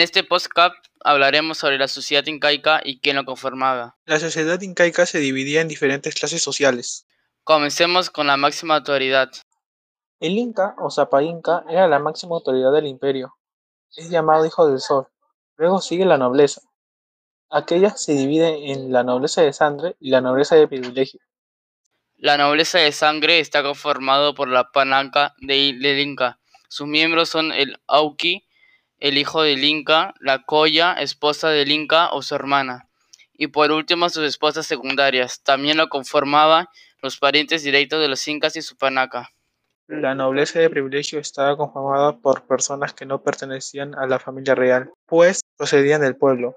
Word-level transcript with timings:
En 0.00 0.04
este 0.04 0.24
podcast 0.24 0.76
hablaremos 1.04 1.58
sobre 1.58 1.76
la 1.76 1.86
sociedad 1.86 2.24
incaica 2.24 2.80
y 2.82 3.00
quién 3.00 3.16
lo 3.16 3.26
conformaba. 3.26 3.98
La 4.06 4.18
sociedad 4.18 4.58
incaica 4.62 5.04
se 5.04 5.18
dividía 5.18 5.60
en 5.60 5.68
diferentes 5.68 6.14
clases 6.14 6.42
sociales. 6.42 7.06
Comencemos 7.44 8.08
con 8.08 8.26
la 8.26 8.38
máxima 8.38 8.76
autoridad. 8.76 9.30
El 10.18 10.38
Inca 10.38 10.74
o 10.78 10.90
Zapa 10.90 11.22
Inca 11.22 11.64
era 11.68 11.86
la 11.86 11.98
máxima 11.98 12.36
autoridad 12.36 12.72
del 12.72 12.86
imperio. 12.86 13.36
Es 13.94 14.08
llamado 14.08 14.46
Hijo 14.46 14.66
del 14.66 14.80
Sol. 14.80 15.06
Luego 15.58 15.82
sigue 15.82 16.06
la 16.06 16.16
nobleza. 16.16 16.62
Aquella 17.50 17.90
se 17.90 18.14
divide 18.14 18.72
en 18.72 18.92
la 18.92 19.04
nobleza 19.04 19.42
de 19.42 19.52
sangre 19.52 19.96
y 20.00 20.12
la 20.12 20.22
nobleza 20.22 20.56
de 20.56 20.66
privilegio. 20.66 21.20
La 22.16 22.38
nobleza 22.38 22.78
de 22.78 22.92
sangre 22.92 23.38
está 23.38 23.62
conformado 23.62 24.34
por 24.34 24.48
la 24.48 24.72
palanca 24.72 25.34
del 25.42 25.84
Inca. 25.84 26.40
Sus 26.70 26.86
miembros 26.86 27.28
son 27.28 27.52
el 27.52 27.78
Auqui, 27.86 28.46
el 29.00 29.18
hijo 29.18 29.42
del 29.42 29.64
Inca, 29.64 30.14
la 30.20 30.42
Coya, 30.44 30.92
esposa 30.92 31.48
del 31.48 31.70
Inca 31.72 32.10
o 32.12 32.22
su 32.22 32.34
hermana, 32.34 32.88
y 33.32 33.48
por 33.48 33.72
último 33.72 34.08
sus 34.10 34.24
esposas 34.24 34.66
secundarias. 34.66 35.42
También 35.42 35.78
lo 35.78 35.88
conformaban 35.88 36.66
los 37.02 37.18
parientes 37.18 37.62
directos 37.62 38.00
de 38.00 38.08
los 38.08 38.26
Incas 38.28 38.56
y 38.56 38.62
su 38.62 38.76
panaca. 38.76 39.30
La 39.88 40.14
nobleza 40.14 40.60
de 40.60 40.70
privilegio 40.70 41.18
estaba 41.18 41.56
conformada 41.56 42.18
por 42.18 42.46
personas 42.46 42.94
que 42.94 43.06
no 43.06 43.22
pertenecían 43.22 43.96
a 43.96 44.06
la 44.06 44.20
familia 44.20 44.54
real, 44.54 44.92
pues 45.06 45.40
procedían 45.56 46.00
del 46.02 46.14
pueblo. 46.14 46.54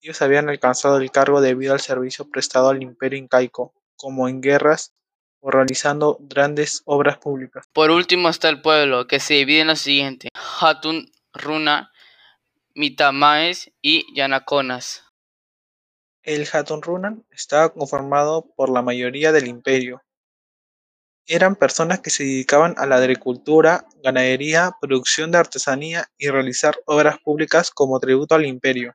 Ellos 0.00 0.22
habían 0.22 0.48
alcanzado 0.48 0.96
el 0.96 1.10
cargo 1.10 1.42
debido 1.42 1.74
al 1.74 1.80
servicio 1.80 2.30
prestado 2.30 2.70
al 2.70 2.82
imperio 2.82 3.18
incaico, 3.18 3.74
como 3.96 4.26
en 4.26 4.40
guerras 4.40 4.94
o 5.40 5.50
realizando 5.50 6.16
grandes 6.20 6.82
obras 6.86 7.18
públicas. 7.18 7.66
Por 7.74 7.90
último 7.90 8.30
está 8.30 8.48
el 8.48 8.62
pueblo, 8.62 9.06
que 9.06 9.20
se 9.20 9.34
divide 9.34 9.60
en 9.60 9.66
lo 9.66 9.76
siguiente: 9.76 10.28
Hatun 10.60 11.11
Runa, 11.32 11.92
Mitamaes 12.74 13.72
y 13.80 14.04
Yanaconas. 14.14 15.04
El 16.22 16.46
Hatun 16.52 16.82
Runan 16.82 17.24
estaba 17.30 17.72
conformado 17.72 18.46
por 18.54 18.70
la 18.70 18.82
mayoría 18.82 19.32
del 19.32 19.48
imperio. 19.48 20.02
Eran 21.26 21.56
personas 21.56 22.00
que 22.00 22.10
se 22.10 22.24
dedicaban 22.24 22.74
a 22.78 22.86
la 22.86 22.96
agricultura, 22.96 23.86
ganadería, 24.02 24.72
producción 24.80 25.30
de 25.30 25.38
artesanía 25.38 26.08
y 26.18 26.28
realizar 26.28 26.76
obras 26.86 27.18
públicas 27.18 27.70
como 27.70 27.98
tributo 28.00 28.34
al 28.34 28.46
imperio. 28.46 28.94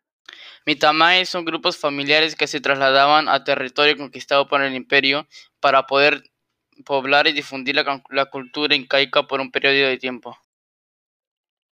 Mitamaes 0.66 1.30
son 1.30 1.46
grupos 1.46 1.78
familiares 1.78 2.36
que 2.36 2.48
se 2.48 2.60
trasladaban 2.60 3.30
a 3.30 3.44
territorio 3.44 3.98
conquistado 3.98 4.48
por 4.48 4.62
el 4.62 4.76
imperio 4.76 5.28
para 5.60 5.88
poder 5.88 6.24
poblar 6.86 7.28
y 7.28 7.34
difundir 7.34 7.76
la, 7.76 8.04
la 8.10 8.26
cultura 8.26 8.76
incaica 8.76 9.24
por 9.24 9.40
un 9.40 9.52
periodo 9.52 9.88
de 9.88 9.98
tiempo. 9.98 10.38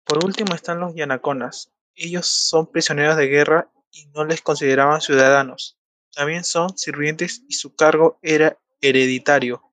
Por 0.06 0.24
último 0.24 0.54
están 0.54 0.80
los 0.80 0.94
yanaconas. 0.94 1.72
Ellos 1.96 2.28
son 2.28 2.72
prisioneros 2.72 3.18
de 3.18 3.26
guerra 3.26 3.72
y 3.92 4.06
no 4.14 4.24
les 4.24 4.42
consideraban 4.42 5.02
ciudadanos. 5.02 5.78
También 6.14 6.44
son 6.44 6.78
sirvientes 6.78 7.42
y 7.50 7.54
su 7.54 7.76
cargo 7.76 8.20
era 8.22 8.60
hereditario. 8.82 9.64